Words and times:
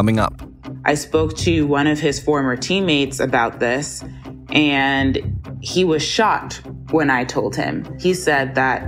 coming 0.00 0.18
up. 0.18 0.40
I 0.86 0.94
spoke 0.94 1.36
to 1.40 1.66
one 1.66 1.86
of 1.86 2.00
his 2.00 2.18
former 2.18 2.56
teammates 2.56 3.20
about 3.20 3.60
this, 3.60 4.02
and 4.48 5.18
he 5.60 5.84
was 5.84 6.02
shocked 6.02 6.62
when 6.90 7.10
I 7.10 7.24
told 7.24 7.54
him. 7.54 7.84
He 8.00 8.14
said 8.14 8.54
that 8.54 8.80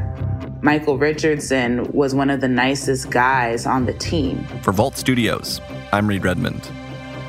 Michael 0.62 0.96
Richardson 0.96 1.84
was 1.92 2.14
one 2.14 2.30
of 2.30 2.40
the 2.40 2.48
nicest 2.48 3.10
guys 3.10 3.66
on 3.66 3.84
the 3.84 3.92
team. 3.92 4.42
For 4.62 4.72
Vault 4.72 4.96
Studios, 4.96 5.60
I'm 5.92 6.06
Reed 6.06 6.24
Redmond. 6.24 6.70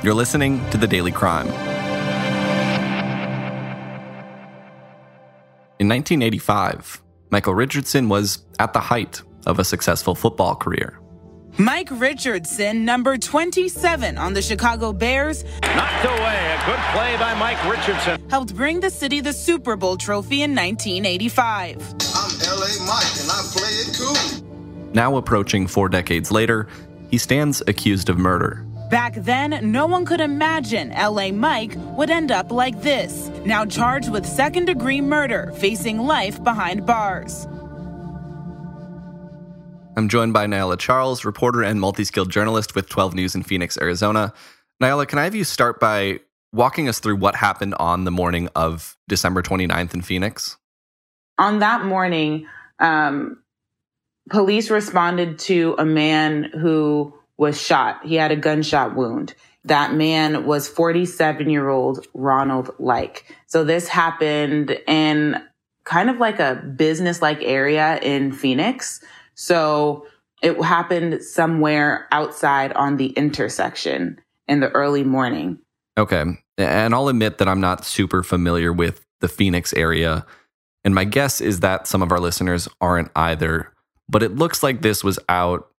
You're 0.02 0.14
listening 0.14 0.66
to 0.70 0.78
The 0.78 0.86
Daily 0.86 1.12
Crime. 1.12 1.48
In 5.78 5.90
1985, 5.90 7.02
Michael 7.28 7.54
Richardson 7.54 8.08
was 8.08 8.46
at 8.58 8.72
the 8.72 8.80
height 8.80 9.20
of 9.44 9.58
a 9.58 9.64
successful 9.64 10.14
football 10.14 10.54
career. 10.54 10.98
Mike 11.58 11.88
Richardson, 11.92 12.84
number 12.84 13.16
27 13.16 14.18
on 14.18 14.32
the 14.34 14.42
Chicago 14.42 14.92
Bears, 14.92 15.44
knocked 15.62 16.04
away. 16.04 16.56
A 16.58 16.66
good 16.66 16.80
play 16.92 17.16
by 17.16 17.32
Mike 17.38 17.64
Richardson. 17.70 18.20
Helped 18.28 18.56
bring 18.56 18.80
the 18.80 18.90
city 18.90 19.20
the 19.20 19.32
Super 19.32 19.76
Bowl 19.76 19.96
trophy 19.96 20.42
in 20.42 20.50
1985. 20.50 21.76
I'm 21.76 22.32
LA 22.40 22.66
Mike 22.84 23.20
and 23.20 23.30
I 23.30 23.40
play 23.52 23.68
it 23.68 23.96
cool. 23.96 24.92
Now 24.94 25.16
approaching 25.16 25.68
four 25.68 25.88
decades 25.88 26.32
later, 26.32 26.66
he 27.08 27.18
stands 27.18 27.62
accused 27.68 28.08
of 28.08 28.18
murder. 28.18 28.66
Back 28.90 29.14
then, 29.14 29.70
no 29.70 29.86
one 29.86 30.04
could 30.04 30.20
imagine 30.20 30.90
LA 30.90 31.30
Mike 31.30 31.76
would 31.96 32.10
end 32.10 32.32
up 32.32 32.50
like 32.50 32.82
this. 32.82 33.30
Now 33.44 33.64
charged 33.64 34.10
with 34.10 34.26
second 34.26 34.64
degree 34.64 35.00
murder, 35.00 35.52
facing 35.58 36.00
life 36.00 36.42
behind 36.42 36.84
bars. 36.84 37.46
I'm 39.96 40.08
joined 40.08 40.32
by 40.32 40.46
Niala 40.46 40.76
Charles, 40.78 41.24
reporter 41.24 41.62
and 41.62 41.80
multi 41.80 42.04
skilled 42.04 42.30
journalist 42.30 42.74
with 42.74 42.88
12 42.88 43.14
News 43.14 43.34
in 43.36 43.44
Phoenix, 43.44 43.78
Arizona. 43.80 44.32
Nyala, 44.82 45.06
can 45.06 45.20
I 45.20 45.24
have 45.24 45.36
you 45.36 45.44
start 45.44 45.78
by 45.78 46.18
walking 46.52 46.88
us 46.88 46.98
through 46.98 47.16
what 47.16 47.36
happened 47.36 47.74
on 47.78 48.04
the 48.04 48.10
morning 48.10 48.48
of 48.56 48.96
December 49.08 49.40
29th 49.40 49.94
in 49.94 50.02
Phoenix? 50.02 50.56
On 51.38 51.60
that 51.60 51.84
morning, 51.84 52.46
um, 52.80 53.42
police 54.30 54.68
responded 54.68 55.38
to 55.40 55.76
a 55.78 55.84
man 55.84 56.44
who 56.44 57.14
was 57.38 57.60
shot. 57.60 58.04
He 58.04 58.16
had 58.16 58.32
a 58.32 58.36
gunshot 58.36 58.96
wound. 58.96 59.34
That 59.64 59.94
man 59.94 60.44
was 60.44 60.68
47 60.68 61.48
year 61.50 61.68
old 61.68 62.04
Ronald 62.14 62.70
Like. 62.80 63.32
So 63.46 63.62
this 63.62 63.86
happened 63.86 64.76
in 64.88 65.40
kind 65.84 66.10
of 66.10 66.18
like 66.18 66.40
a 66.40 66.56
business 66.76 67.22
like 67.22 67.42
area 67.42 67.98
in 68.02 68.32
Phoenix. 68.32 69.00
So 69.34 70.06
it 70.42 70.60
happened 70.62 71.22
somewhere 71.22 72.06
outside 72.12 72.72
on 72.74 72.96
the 72.96 73.08
intersection 73.08 74.20
in 74.46 74.60
the 74.60 74.70
early 74.70 75.04
morning. 75.04 75.58
Okay. 75.96 76.24
And 76.58 76.94
I'll 76.94 77.08
admit 77.08 77.38
that 77.38 77.48
I'm 77.48 77.60
not 77.60 77.84
super 77.84 78.22
familiar 78.22 78.72
with 78.72 79.04
the 79.20 79.28
Phoenix 79.28 79.72
area. 79.72 80.26
And 80.84 80.94
my 80.94 81.04
guess 81.04 81.40
is 81.40 81.60
that 81.60 81.86
some 81.86 82.02
of 82.02 82.12
our 82.12 82.20
listeners 82.20 82.68
aren't 82.80 83.10
either. 83.16 83.72
But 84.08 84.22
it 84.22 84.36
looks 84.36 84.62
like 84.62 84.82
this 84.82 85.02
was 85.02 85.18
out 85.28 85.70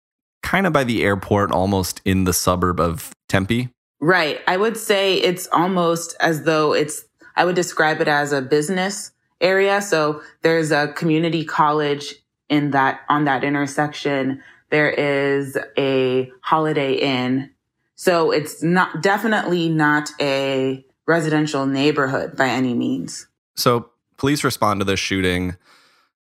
kind 0.42 0.66
of 0.66 0.72
by 0.72 0.84
the 0.84 1.04
airport, 1.04 1.52
almost 1.52 2.00
in 2.04 2.24
the 2.24 2.32
suburb 2.32 2.80
of 2.80 3.12
Tempe. 3.28 3.68
Right. 4.00 4.40
I 4.46 4.56
would 4.56 4.76
say 4.76 5.16
it's 5.16 5.46
almost 5.52 6.16
as 6.20 6.44
though 6.44 6.72
it's, 6.72 7.04
I 7.36 7.44
would 7.44 7.54
describe 7.54 8.00
it 8.00 8.08
as 8.08 8.32
a 8.32 8.40
business 8.40 9.12
area. 9.40 9.82
So 9.82 10.22
there's 10.42 10.70
a 10.70 10.88
community 10.88 11.44
college 11.44 12.14
in 12.48 12.70
that, 12.72 13.00
on 13.08 13.24
that 13.24 13.44
intersection. 13.44 14.42
There 14.70 14.90
is 14.90 15.56
a 15.78 16.30
Holiday 16.40 16.94
Inn. 16.94 17.50
So 17.96 18.30
it's 18.30 18.62
not, 18.62 19.02
definitely 19.02 19.68
not 19.68 20.10
a 20.20 20.84
residential 21.06 21.66
neighborhood 21.66 22.36
by 22.36 22.48
any 22.48 22.74
means. 22.74 23.26
So 23.56 23.90
police 24.16 24.42
respond 24.44 24.80
to 24.80 24.84
this 24.84 25.00
shooting. 25.00 25.56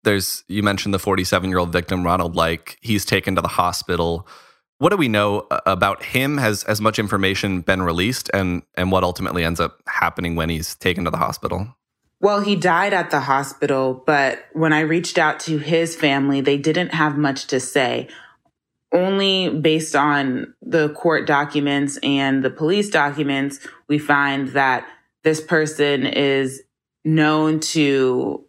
There's, 0.03 0.43
you 0.47 0.63
mentioned 0.63 0.93
the 0.93 0.99
47 0.99 1.49
year 1.49 1.59
old 1.59 1.71
victim, 1.71 2.03
Ronald 2.03 2.35
Like. 2.35 2.77
He's 2.81 3.05
taken 3.05 3.35
to 3.35 3.41
the 3.41 3.47
hospital. 3.47 4.27
What 4.77 4.89
do 4.89 4.97
we 4.97 5.07
know 5.07 5.47
uh, 5.51 5.61
about 5.65 6.03
him? 6.03 6.37
Has 6.37 6.63
as 6.65 6.81
much 6.81 6.99
information 6.99 7.61
been 7.61 7.81
released, 7.81 8.29
and 8.33 8.61
and 8.75 8.91
what 8.91 9.03
ultimately 9.03 9.43
ends 9.43 9.59
up 9.59 9.81
happening 9.87 10.35
when 10.35 10.49
he's 10.49 10.75
taken 10.75 11.05
to 11.05 11.11
the 11.11 11.17
hospital? 11.17 11.73
Well, 12.21 12.41
he 12.41 12.55
died 12.55 12.93
at 12.93 13.11
the 13.11 13.19
hospital, 13.19 14.03
but 14.05 14.45
when 14.53 14.73
I 14.73 14.81
reached 14.81 15.17
out 15.17 15.39
to 15.41 15.57
his 15.57 15.95
family, 15.95 16.41
they 16.41 16.57
didn't 16.57 16.93
have 16.93 17.17
much 17.17 17.47
to 17.47 17.59
say. 17.59 18.07
Only 18.91 19.49
based 19.49 19.95
on 19.95 20.53
the 20.61 20.89
court 20.89 21.27
documents 21.27 21.99
and 22.01 22.43
the 22.43 22.49
police 22.49 22.89
documents, 22.89 23.59
we 23.87 23.99
find 23.99 24.49
that 24.49 24.87
this 25.23 25.41
person 25.41 26.05
is 26.05 26.61
known 27.03 27.59
to 27.59 28.45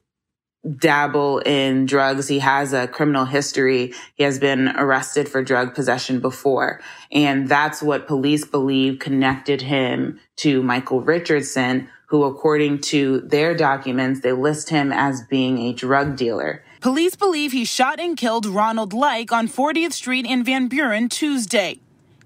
dabble 0.79 1.39
in 1.41 1.87
drugs. 1.87 2.29
He 2.29 2.41
has 2.41 2.73
a 2.73 2.89
criminal 2.89 3.25
history. 3.25 3.93
He 4.15 4.25
has 4.25 4.39
been 4.39 4.69
arrested 4.69 5.29
for 5.29 5.43
drug 5.43 5.75
possession 5.75 6.21
before. 6.21 6.81
And 7.13 7.49
that's 7.49 7.83
what 7.83 8.09
police 8.09 8.45
believe 8.45 8.99
connected 8.99 9.63
him 9.63 10.21
to 10.37 10.63
Michael 10.63 11.01
Richardson, 11.01 11.89
who, 12.07 12.25
according 12.25 12.81
to 12.81 13.21
their 13.21 13.55
documents, 13.55 14.21
they 14.21 14.33
list 14.33 14.71
him 14.71 14.93
as 14.93 15.23
being 15.25 15.59
a 15.59 15.73
drug 15.73 16.17
dealer. 16.17 16.63
Police 16.81 17.17
believe 17.17 17.53
he 17.53 17.65
shot 17.65 17.99
and 17.99 18.17
killed 18.17 18.47
Ronald 18.47 18.93
Like 18.93 19.33
on 19.33 19.49
40th 19.49 19.93
Street 19.93 20.27
in 20.27 20.45
Van 20.45 20.69
Buren 20.69 21.09
Tuesday. 21.09 21.81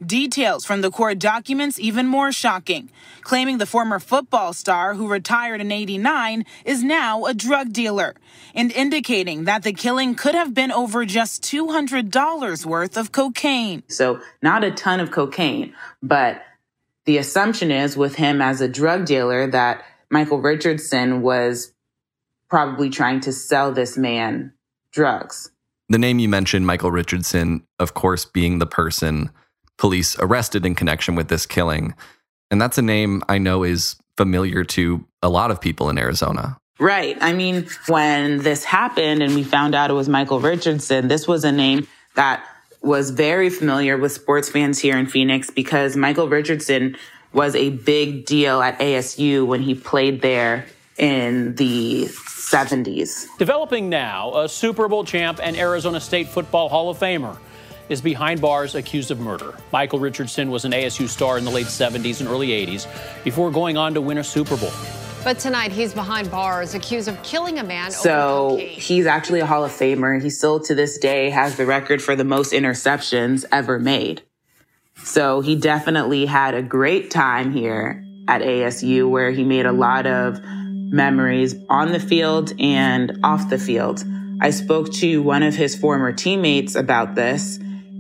Details 0.05 0.65
from 0.65 0.81
the 0.81 0.91
court 0.91 1.19
documents 1.19 1.79
even 1.79 2.07
more 2.07 2.33
shocking, 2.33 2.89
claiming 3.21 3.59
the 3.59 3.67
former 3.67 3.99
football 3.99 4.55
star 4.55 4.95
who 4.95 5.07
retired 5.07 5.61
in 5.61 5.71
89 5.71 6.47
is 6.65 6.83
now 6.83 7.27
a 7.27 7.35
drug 7.35 7.75
dealer, 7.75 8.15
and 8.55 8.73
indicating 8.73 9.45
that 9.45 9.63
the 9.63 9.75
killing 9.75 10.15
could 10.15 10.35
have 10.35 10.55
been 10.55 10.73
over 10.73 11.05
just 11.05 11.43
$200 11.43 12.65
worth 12.65 12.97
of 12.97 13.13
cocaine. 13.13 13.83
So, 13.89 14.21
not 14.41 14.65
a 14.65 14.71
ton 14.71 15.01
of 15.01 15.11
cocaine, 15.11 15.75
but 16.03 16.43
the 17.11 17.19
assumption 17.19 17.73
is 17.73 17.97
with 17.97 18.15
him 18.15 18.41
as 18.41 18.61
a 18.61 18.69
drug 18.69 19.05
dealer 19.05 19.45
that 19.49 19.83
Michael 20.13 20.41
Richardson 20.41 21.23
was 21.23 21.73
probably 22.49 22.89
trying 22.89 23.19
to 23.23 23.33
sell 23.33 23.73
this 23.73 23.99
man 23.99 24.53
drugs. 24.93 25.51
The 25.89 25.99
name 25.99 26.21
you 26.21 26.29
mentioned, 26.29 26.69
Michael 26.69 26.93
Richardson, 26.93 27.67
of 27.81 27.95
course, 27.95 28.25
being 28.25 28.61
the 28.61 28.67
person 28.67 29.31
police 29.77 30.17
arrested 30.21 30.65
in 30.65 30.77
connection 30.77 31.17
with 31.17 31.27
this 31.27 31.47
killing. 31.47 31.97
And 32.49 32.63
that's 32.63 32.79
a 32.79 32.83
name 32.83 33.25
I 33.29 33.39
know 33.39 33.65
is 33.65 33.97
familiar 34.17 34.63
to 34.63 35.05
a 35.21 35.29
lot 35.29 35.51
of 35.51 35.61
people 35.61 35.91
in 35.91 35.99
Arizona. 35.99 36.59
Right. 36.79 37.19
I 37.21 37.33
mean, 37.33 37.67
when 37.89 38.39
this 38.39 38.63
happened 38.63 39.21
and 39.21 39.35
we 39.35 39.43
found 39.43 39.75
out 39.75 39.91
it 39.91 39.95
was 39.95 40.09
Michael 40.09 40.39
Richardson, 40.39 41.09
this 41.09 41.27
was 41.27 41.43
a 41.43 41.51
name 41.51 41.89
that 42.15 42.47
was 42.83 43.11
very 43.11 43.51
familiar 43.51 43.97
with 43.97 44.13
sports 44.13 44.49
fans 44.49 44.79
here 44.79 44.97
in 44.97 45.07
Phoenix 45.07 45.51
because 45.51 45.97
Michael 45.97 46.29
Richardson 46.29 46.97
was 47.33 47.55
a 47.55 47.71
big 47.71 48.25
deal 48.27 48.61
at 48.63 48.79
ASU 48.79 49.47
when 49.47 49.63
he 49.63 49.75
played 49.75 50.23
there 50.23 50.67
in 50.97 51.55
the 51.55 52.07
70s. 52.07 53.27
Developing 53.39 53.89
now, 53.89 54.35
a 54.35 54.49
Super 54.49 54.89
Bowl 54.89 55.05
champ 55.05 55.41
and 55.43 55.57
Arizona 55.57 56.01
State 56.01 56.29
Football 56.29 56.69
Hall 56.69 56.91
of 56.91 56.99
Famer 56.99 57.39
is 57.89 58.01
behind 58.01 58.41
bars 58.41 58.75
accused 58.75 59.11
of 59.11 59.21
murder. 59.21 59.55
Michael 59.73 59.99
Richardson 59.99 60.51
was 60.51 60.65
an 60.65 60.73
ASU 60.73 61.09
star 61.09 61.39
in 61.39 61.45
the 61.45 61.51
late 61.51 61.67
70s 61.67 62.21
and 62.21 62.29
early 62.29 62.49
80s 62.49 62.87
before 63.25 63.51
going 63.51 63.77
on 63.77 63.95
to 63.95 64.01
win 64.01 64.19
a 64.19 64.25
Super 64.25 64.57
Bowl. 64.57 64.73
But 65.23 65.39
tonight 65.39 65.71
he's 65.71 65.93
behind 65.93 66.31
bars 66.31 66.75
accused 66.75 67.07
of 67.07 67.23
killing 67.23 67.59
a 67.59 67.65
man. 67.65 67.91
So 67.91 68.57
he's 68.59 69.05
actually 69.05 69.41
a 69.41 69.47
Hall 69.47 69.65
of 69.65 69.71
Famer. 69.71 70.21
He 70.21 70.31
still 70.31 70.61
to 70.61 70.75
this 70.75 70.97
day 70.97 71.29
has 71.29 71.57
the 71.57 71.67
record 71.67 72.01
for 72.01 72.17
the 72.17 72.25
most 72.25 72.55
interceptions 72.55 73.45
ever 73.53 73.79
made. 73.79 74.23
So 75.05 75.43
he 75.43 75.57
definitely 75.57 76.25
had 76.25 76.55
a 76.55 76.63
great 76.63 77.11
time 77.11 77.53
here 77.53 78.03
at 78.29 78.41
ASU 78.41 79.11
where 79.11 79.31
he 79.31 79.45
made 79.45 79.67
a 79.67 79.73
lot 79.73 80.07
of 80.07 80.41
memories 80.43 81.55
on 81.69 81.93
the 81.93 82.01
field 82.01 82.53
and 82.59 83.21
off 83.23 83.51
the 83.51 83.59
field. 83.59 84.03
I 84.41 84.51
spoke 84.51 84.91
to 84.95 85.23
one 85.23 85.43
of 85.43 85.55
his 85.55 85.77
former 85.77 86.13
teammates 86.13 86.75
about 86.75 87.15
this 87.15 87.59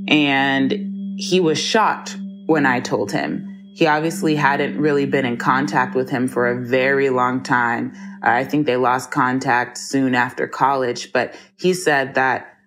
and 0.09 1.17
he 1.19 1.39
was 1.41 1.59
shocked 1.59 2.17
when 2.47 2.65
I 2.65 2.81
told 2.81 3.13
him. 3.13 3.50
He 3.75 3.87
obviously 3.87 4.35
hadn't 4.35 4.79
really 4.79 5.07
been 5.07 5.25
in 5.25 5.37
contact 5.37 5.95
with 5.95 6.11
him 6.11 6.29
for 6.29 6.49
a 6.49 6.61
very 6.61 7.11
long 7.11 7.43
time. 7.43 7.93
Uh, 8.23 8.31
I 8.31 8.45
think 8.45 8.67
they 8.67 8.77
lost 8.77 9.11
contact 9.11 9.79
soon 9.79 10.15
after 10.15 10.47
college, 10.47 11.13
but 11.13 11.35
he 11.57 11.73
said 11.73 12.15
that 12.15 12.59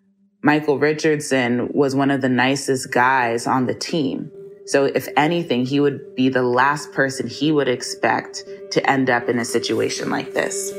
Michael 0.42 0.80
Richardson 0.80 1.70
was 1.74 1.96
one 1.96 2.12
of 2.12 2.22
the 2.22 2.30
nicest 2.30 2.92
guys 2.92 3.48
on 3.48 3.66
the 3.66 3.74
team. 3.74 4.32
So 4.66 4.86
if 4.86 5.08
anything, 5.18 5.66
he 5.66 5.80
would 5.80 6.16
be 6.16 6.30
the 6.30 6.44
last 6.44 6.92
person 6.94 7.28
he 7.28 7.52
would 7.52 7.68
expect 7.68 8.44
to 8.72 8.90
end 8.90 9.10
up 9.10 9.30
in 9.30 9.40
a 9.40 9.46
situation 9.46 10.10
like 10.10 10.34
this. 10.34 10.72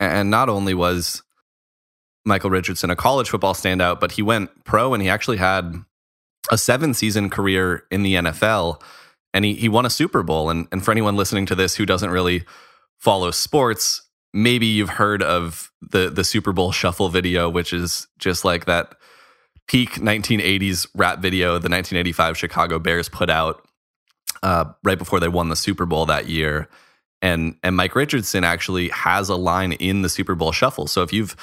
And 0.00 0.30
not 0.30 0.48
only 0.48 0.74
was 0.74 1.22
Michael 2.24 2.50
Richardson 2.50 2.90
a 2.90 2.96
college 2.96 3.28
football 3.28 3.54
standout, 3.54 4.00
but 4.00 4.12
he 4.12 4.22
went 4.22 4.64
pro 4.64 4.94
and 4.94 5.02
he 5.02 5.08
actually 5.08 5.36
had 5.36 5.74
a 6.50 6.58
seven 6.58 6.94
season 6.94 7.30
career 7.30 7.84
in 7.90 8.02
the 8.02 8.14
NFL 8.14 8.80
and 9.32 9.44
he, 9.44 9.54
he 9.54 9.68
won 9.68 9.84
a 9.84 9.90
Super 9.90 10.22
Bowl. 10.22 10.48
And, 10.48 10.68
and 10.72 10.84
for 10.84 10.92
anyone 10.92 11.16
listening 11.16 11.46
to 11.46 11.54
this 11.54 11.74
who 11.74 11.84
doesn't 11.84 12.10
really 12.10 12.44
follow 12.98 13.30
sports, 13.30 14.02
maybe 14.32 14.66
you've 14.66 14.90
heard 14.90 15.22
of 15.22 15.70
the, 15.82 16.08
the 16.08 16.24
Super 16.24 16.52
Bowl 16.52 16.72
shuffle 16.72 17.08
video, 17.08 17.50
which 17.50 17.72
is 17.72 18.06
just 18.18 18.44
like 18.44 18.64
that 18.66 18.94
peak 19.66 19.92
1980s 19.92 20.86
rap 20.94 21.20
video 21.20 21.52
the 21.52 21.70
1985 21.70 22.36
Chicago 22.36 22.78
Bears 22.78 23.08
put 23.08 23.30
out 23.30 23.66
uh, 24.42 24.66
right 24.82 24.98
before 24.98 25.20
they 25.20 25.28
won 25.28 25.48
the 25.48 25.56
Super 25.56 25.86
Bowl 25.86 26.06
that 26.06 26.28
year. 26.28 26.68
And, 27.22 27.56
and 27.62 27.76
Mike 27.76 27.96
Richardson 27.96 28.44
actually 28.44 28.90
has 28.90 29.30
a 29.30 29.36
line 29.36 29.72
in 29.72 30.02
the 30.02 30.10
Super 30.10 30.34
Bowl 30.34 30.52
shuffle. 30.52 30.86
So 30.86 31.02
if 31.02 31.12
you've 31.12 31.34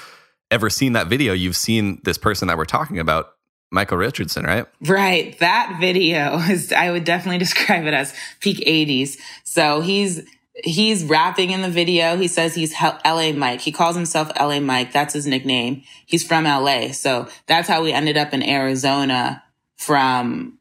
ever 0.52 0.70
seen 0.70 0.94
that 0.94 1.08
video, 1.08 1.34
you've 1.34 1.56
seen 1.56 2.02
this 2.04 2.18
person 2.18 2.50
that 2.50 2.58
we're 2.58 2.66
talking 2.66 3.00
about, 3.00 3.34
Michael 3.72 3.98
Richardson, 3.98 4.44
right? 4.44 4.68
Right. 4.86 5.40
That 5.40 5.78
video 5.80 6.38
is, 6.50 6.74
I 6.74 6.92
would 6.92 7.06
definitely 7.06 7.40
describe 7.40 7.86
it 7.86 7.94
as 7.94 8.14
peak 8.42 8.58
80s. 8.58 9.18
So 9.46 9.80
he's, 9.80 10.22
he's 10.64 11.06
rapping 11.06 11.52
in 11.52 11.62
the 11.62 11.70
video. 11.70 12.18
He 12.18 12.28
says 12.28 12.54
he's 12.54 12.76
LA 12.82 13.32
Mike. 13.32 13.62
He 13.62 13.72
calls 13.72 13.96
himself 13.96 14.30
LA 14.38 14.60
Mike. 14.60 14.92
That's 14.92 15.14
his 15.14 15.26
nickname. 15.26 15.84
He's 16.06 16.26
from 16.26 16.44
LA. 16.44 16.92
So 16.92 17.30
that's 17.48 17.70
how 17.70 17.82
we 17.82 17.94
ended 17.94 18.18
up 18.18 18.34
in 18.34 18.44
Arizona 18.44 19.42
from 19.78 20.60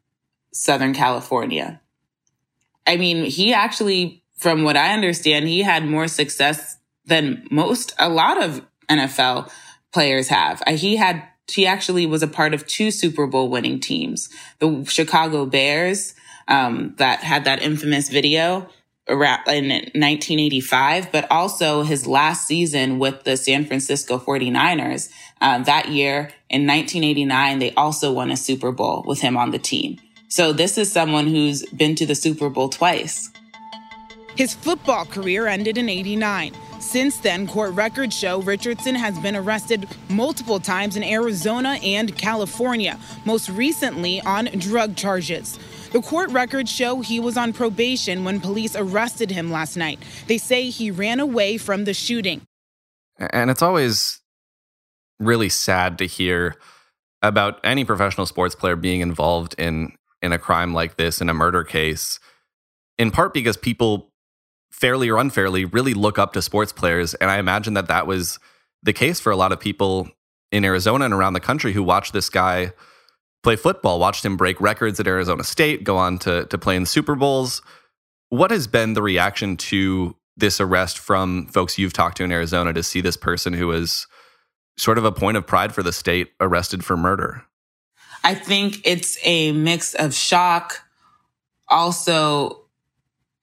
Southern 0.53 0.93
California. 0.93 1.81
I 2.87 2.97
mean, 2.97 3.25
he 3.25 3.53
actually, 3.53 4.23
from 4.37 4.63
what 4.63 4.77
I 4.77 4.93
understand, 4.93 5.47
he 5.47 5.61
had 5.61 5.85
more 5.85 6.07
success 6.07 6.77
than 7.05 7.45
most, 7.51 7.93
a 7.99 8.09
lot 8.09 8.41
of 8.41 8.65
NFL 8.89 9.51
players 9.93 10.27
have. 10.29 10.61
Uh, 10.65 10.73
he 10.73 10.95
had, 10.95 11.23
he 11.51 11.65
actually 11.65 12.05
was 12.05 12.23
a 12.23 12.27
part 12.27 12.53
of 12.53 12.65
two 12.67 12.91
Super 12.91 13.27
Bowl 13.27 13.49
winning 13.49 13.79
teams. 13.79 14.29
The 14.59 14.85
Chicago 14.85 15.45
Bears, 15.45 16.15
um, 16.47 16.95
that 16.97 17.21
had 17.21 17.45
that 17.45 17.61
infamous 17.61 18.09
video 18.09 18.67
around 19.07 19.47
in 19.47 19.69
1985, 19.69 21.11
but 21.11 21.29
also 21.31 21.83
his 21.83 22.07
last 22.07 22.47
season 22.47 22.99
with 22.99 23.23
the 23.23 23.35
San 23.35 23.65
Francisco 23.65 24.17
49ers. 24.17 25.09
Uh, 25.39 25.59
that 25.63 25.89
year 25.89 26.31
in 26.49 26.67
1989, 26.67 27.59
they 27.59 27.73
also 27.73 28.11
won 28.11 28.31
a 28.31 28.37
Super 28.37 28.71
Bowl 28.71 29.03
with 29.05 29.21
him 29.21 29.37
on 29.37 29.51
the 29.51 29.59
team. 29.59 29.97
So 30.27 30.53
this 30.53 30.77
is 30.77 30.91
someone 30.91 31.27
who's 31.27 31.65
been 31.67 31.95
to 31.95 32.05
the 32.05 32.15
Super 32.15 32.49
Bowl 32.49 32.69
twice. 32.69 33.29
His 34.41 34.55
football 34.55 35.05
career 35.05 35.45
ended 35.45 35.77
in 35.77 35.87
89. 35.87 36.55
Since 36.79 37.19
then, 37.19 37.45
court 37.45 37.75
records 37.75 38.17
show 38.17 38.41
Richardson 38.41 38.95
has 38.95 39.19
been 39.19 39.35
arrested 39.35 39.87
multiple 40.09 40.59
times 40.59 40.95
in 40.95 41.03
Arizona 41.03 41.77
and 41.83 42.17
California, 42.17 42.99
most 43.23 43.49
recently 43.49 44.19
on 44.21 44.45
drug 44.57 44.95
charges. 44.95 45.59
The 45.91 46.01
court 46.01 46.31
records 46.31 46.71
show 46.71 47.01
he 47.01 47.19
was 47.19 47.37
on 47.37 47.53
probation 47.53 48.23
when 48.23 48.39
police 48.39 48.75
arrested 48.75 49.29
him 49.29 49.51
last 49.51 49.77
night. 49.77 49.99
They 50.25 50.39
say 50.39 50.71
he 50.71 50.89
ran 50.89 51.19
away 51.19 51.57
from 51.57 51.85
the 51.85 51.93
shooting. 51.93 52.41
And 53.19 53.51
it's 53.51 53.61
always 53.61 54.21
really 55.19 55.49
sad 55.49 55.99
to 55.99 56.07
hear 56.07 56.55
about 57.21 57.59
any 57.63 57.85
professional 57.85 58.25
sports 58.25 58.55
player 58.55 58.75
being 58.75 59.01
involved 59.01 59.53
in 59.59 59.93
in 60.19 60.31
a 60.31 60.39
crime 60.39 60.73
like 60.73 60.97
this, 60.97 61.21
in 61.21 61.29
a 61.29 61.33
murder 61.35 61.63
case, 61.63 62.19
in 62.97 63.11
part 63.11 63.35
because 63.35 63.55
people 63.55 64.10
fairly 64.71 65.09
or 65.09 65.17
unfairly 65.17 65.65
really 65.65 65.93
look 65.93 66.17
up 66.17 66.33
to 66.33 66.41
sports 66.41 66.71
players. 66.71 67.13
And 67.15 67.29
I 67.29 67.37
imagine 67.37 67.73
that 67.75 67.87
that 67.87 68.07
was 68.07 68.39
the 68.81 68.93
case 68.93 69.19
for 69.19 69.31
a 69.31 69.35
lot 69.35 69.51
of 69.51 69.59
people 69.59 70.09
in 70.51 70.65
Arizona 70.65 71.05
and 71.05 71.13
around 71.13 71.33
the 71.33 71.39
country 71.39 71.73
who 71.73 71.83
watched 71.83 72.13
this 72.13 72.29
guy 72.29 72.73
play 73.43 73.55
football, 73.55 73.99
watched 73.99 74.25
him 74.25 74.37
break 74.37 74.59
records 74.61 74.99
at 74.99 75.07
Arizona 75.07 75.43
State, 75.43 75.83
go 75.83 75.97
on 75.97 76.19
to, 76.19 76.45
to 76.45 76.57
play 76.57 76.75
in 76.75 76.85
Super 76.85 77.15
Bowls. 77.15 77.61
What 78.29 78.51
has 78.51 78.67
been 78.67 78.93
the 78.93 79.01
reaction 79.01 79.57
to 79.57 80.15
this 80.37 80.61
arrest 80.61 80.99
from 80.99 81.47
folks 81.47 81.77
you've 81.77 81.93
talked 81.93 82.17
to 82.17 82.23
in 82.23 82.31
Arizona 82.31 82.73
to 82.73 82.83
see 82.83 83.01
this 83.01 83.17
person 83.17 83.53
who 83.53 83.67
was 83.67 84.07
sort 84.77 84.97
of 84.97 85.05
a 85.05 85.11
point 85.11 85.37
of 85.37 85.45
pride 85.45 85.73
for 85.73 85.83
the 85.83 85.91
state 85.91 86.31
arrested 86.39 86.83
for 86.83 86.95
murder? 86.95 87.43
I 88.23 88.35
think 88.35 88.81
it's 88.85 89.17
a 89.23 89.51
mix 89.51 89.93
of 89.95 90.13
shock. 90.13 90.81
Also, 91.67 92.60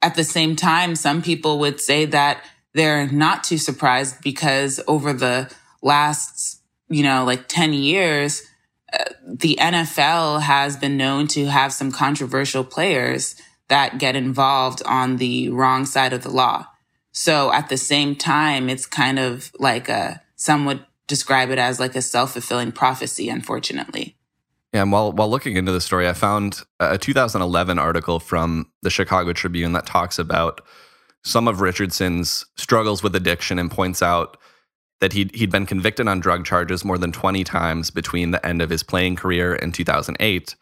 at 0.03 0.15
the 0.15 0.25
same 0.25 0.57
time, 0.57 0.95
some 0.95 1.23
people 1.23 1.59
would 1.59 1.81
say 1.81 2.05
that 2.07 2.45
they're 2.75 3.11
not 3.11 3.45
too 3.45 3.59
surprised 3.59 4.23
because 4.23 4.81
over 4.87 5.13
the 5.13 5.51
last, 5.83 6.61
you 6.89 7.03
know, 7.03 7.25
like 7.25 7.49
10 7.49 7.73
years, 7.73 8.43
uh, 8.93 9.05
the 9.27 9.59
NFL 9.61 10.43
has 10.43 10.77
been 10.77 10.97
known 10.97 11.27
to 11.29 11.47
have 11.47 11.73
some 11.73 11.91
controversial 11.91 12.65
players 12.65 13.35
that 13.69 13.99
get 13.99 14.17
involved 14.17 14.83
on 14.87 15.17
the 15.17 15.49
wrong 15.51 15.85
side 15.85 16.13
of 16.13 16.23
the 16.23 16.31
law. 16.31 16.67
So 17.13 17.53
at 17.53 17.69
the 17.69 17.77
same 17.77 18.15
time, 18.15 18.69
it's 18.69 18.87
kind 18.87 19.19
of 19.19 19.51
like 19.59 19.89
a, 19.89 20.23
some 20.37 20.65
would 20.67 20.85
describe 21.07 21.51
it 21.51 21.59
as 21.59 21.81
like 21.81 21.97
a 21.97 22.03
self 22.03 22.33
fulfilling 22.33 22.73
prophecy, 22.73 23.29
unfortunately. 23.29 24.18
And 24.73 24.93
while 24.93 25.13
while 25.13 25.31
looking 25.31 25.57
into 25.57 25.73
the 25.73 25.81
story, 25.81 26.09
I 26.09 26.13
found 26.13 26.63
a 26.79 26.99
2011 26.99 27.79
article 27.79 28.21
from 28.21 28.71
the 28.83 28.91
Chicago 28.91 29.33
Tribune 29.33 29.73
that 29.73 29.87
talks 29.87 30.19
about 30.19 30.61
some 31.25 31.49
of 31.49 31.61
Richardson's 31.61 32.45
struggles 32.57 33.03
with 33.03 33.17
addiction 33.17 33.59
and 33.59 33.71
points 33.71 34.03
out 34.03 34.37
that 35.01 35.13
he'd, 35.13 35.35
he'd 35.35 35.51
been 35.51 35.67
convicted 35.67 36.09
on 36.09 36.21
drug 36.21 36.45
charges 36.45 36.85
more 36.85 36.99
than 36.99 37.13
20 37.13 37.45
times 37.45 37.91
between 37.91 38.31
the 38.31 38.45
end 38.45 38.61
of 38.61 38.71
his 38.71 38.83
playing 38.83 39.17
career 39.17 39.55
in 39.55 39.73
2008. 39.73 40.57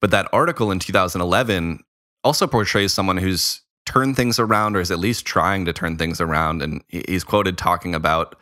But 0.00 0.10
that 0.10 0.28
article 0.32 0.70
in 0.70 0.78
2011 0.78 1.82
also 2.24 2.46
portrays 2.46 2.92
someone 2.92 3.16
who's 3.16 3.62
turned 3.84 4.16
things 4.16 4.38
around 4.38 4.76
or 4.76 4.80
is 4.80 4.90
at 4.90 4.98
least 4.98 5.26
trying 5.26 5.64
to 5.64 5.72
turn 5.72 5.96
things 5.96 6.20
around. 6.20 6.62
And 6.62 6.82
he's 6.88 7.24
quoted 7.24 7.58
talking 7.58 7.94
about 7.94 8.34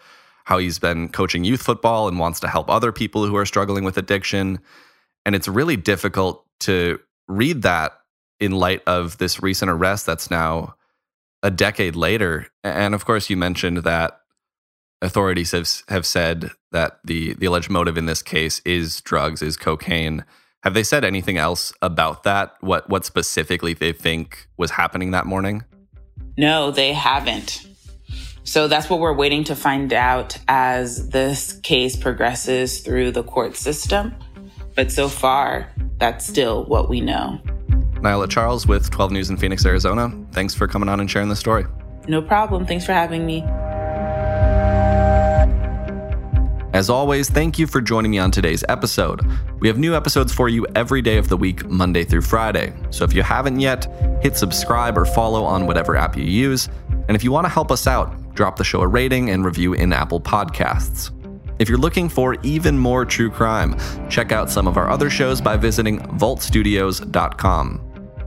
how 0.44 0.58
he's 0.58 0.78
been 0.78 1.08
coaching 1.08 1.44
youth 1.44 1.62
football 1.62 2.08
and 2.08 2.18
wants 2.18 2.40
to 2.40 2.48
help 2.48 2.68
other 2.70 2.92
people 2.92 3.26
who 3.26 3.36
are 3.36 3.46
struggling 3.46 3.84
with 3.84 3.96
addiction. 3.96 4.58
And 5.26 5.34
it's 5.34 5.48
really 5.48 5.76
difficult 5.76 6.44
to 6.60 7.00
read 7.28 7.62
that 7.62 7.92
in 8.40 8.52
light 8.52 8.82
of 8.86 9.18
this 9.18 9.42
recent 9.42 9.70
arrest 9.70 10.06
that's 10.06 10.30
now 10.30 10.74
a 11.42 11.50
decade 11.50 11.96
later. 11.96 12.48
And 12.62 12.94
of 12.94 13.04
course, 13.04 13.30
you 13.30 13.36
mentioned 13.36 13.78
that 13.78 14.20
authorities 15.02 15.52
have 15.52 15.68
have 15.88 16.06
said 16.06 16.50
that 16.72 16.98
the 17.04 17.34
the 17.34 17.46
alleged 17.46 17.70
motive 17.70 17.96
in 17.96 18.06
this 18.06 18.22
case 18.22 18.60
is 18.64 19.00
drugs, 19.02 19.42
is 19.42 19.56
cocaine. 19.56 20.24
Have 20.62 20.74
they 20.74 20.82
said 20.82 21.04
anything 21.04 21.36
else 21.36 21.72
about 21.82 22.22
that? 22.24 22.54
What 22.60 22.88
what 22.88 23.04
specifically 23.04 23.74
they 23.74 23.92
think 23.92 24.48
was 24.56 24.72
happening 24.72 25.10
that 25.10 25.26
morning? 25.26 25.64
No, 26.36 26.70
they 26.70 26.92
haven't. 26.92 27.66
So 28.44 28.68
that's 28.68 28.90
what 28.90 29.00
we're 29.00 29.14
waiting 29.14 29.44
to 29.44 29.56
find 29.56 29.92
out 29.92 30.36
as 30.48 31.08
this 31.10 31.54
case 31.60 31.96
progresses 31.96 32.80
through 32.80 33.12
the 33.12 33.22
court 33.22 33.56
system. 33.56 34.14
But 34.74 34.90
so 34.90 35.08
far, 35.08 35.70
that's 35.98 36.26
still 36.26 36.64
what 36.64 36.88
we 36.88 37.00
know. 37.00 37.40
Niala 37.94 38.28
Charles 38.28 38.66
with 38.66 38.90
12 38.90 39.12
News 39.12 39.30
in 39.30 39.36
Phoenix, 39.36 39.64
Arizona. 39.64 40.12
Thanks 40.32 40.54
for 40.54 40.66
coming 40.66 40.88
on 40.88 41.00
and 41.00 41.10
sharing 41.10 41.28
the 41.28 41.36
story. 41.36 41.64
No 42.06 42.20
problem. 42.20 42.66
Thanks 42.66 42.84
for 42.84 42.92
having 42.92 43.24
me. 43.24 43.42
As 46.74 46.90
always, 46.90 47.30
thank 47.30 47.56
you 47.56 47.68
for 47.68 47.80
joining 47.80 48.10
me 48.10 48.18
on 48.18 48.32
today's 48.32 48.64
episode. 48.68 49.24
We 49.60 49.68
have 49.68 49.78
new 49.78 49.94
episodes 49.94 50.34
for 50.34 50.48
you 50.48 50.66
every 50.74 51.02
day 51.02 51.18
of 51.18 51.28
the 51.28 51.36
week, 51.36 51.64
Monday 51.66 52.02
through 52.02 52.22
Friday. 52.22 52.74
So 52.90 53.04
if 53.04 53.14
you 53.14 53.22
haven't 53.22 53.60
yet, 53.60 53.86
hit 54.20 54.36
subscribe 54.36 54.98
or 54.98 55.04
follow 55.04 55.44
on 55.44 55.68
whatever 55.68 55.94
app 55.94 56.16
you 56.16 56.24
use. 56.24 56.68
And 57.06 57.14
if 57.14 57.22
you 57.22 57.30
want 57.30 57.44
to 57.44 57.48
help 57.48 57.70
us 57.70 57.86
out, 57.86 58.34
drop 58.34 58.56
the 58.56 58.64
show 58.64 58.80
a 58.80 58.88
rating 58.88 59.30
and 59.30 59.44
review 59.44 59.74
in 59.74 59.92
Apple 59.92 60.20
Podcasts. 60.20 61.12
If 61.58 61.68
you're 61.68 61.78
looking 61.78 62.08
for 62.08 62.34
even 62.42 62.76
more 62.76 63.04
true 63.04 63.30
crime, 63.30 63.76
check 64.08 64.32
out 64.32 64.50
some 64.50 64.66
of 64.66 64.76
our 64.76 64.90
other 64.90 65.08
shows 65.08 65.40
by 65.40 65.56
visiting 65.56 66.00
vaultstudios.com. 66.00 67.80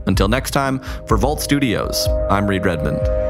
Until 0.07 0.27
next 0.29 0.51
time, 0.51 0.79
for 1.05 1.17
Vault 1.17 1.41
Studios, 1.41 2.07
I'm 2.29 2.47
Reed 2.47 2.65
Redmond. 2.65 3.26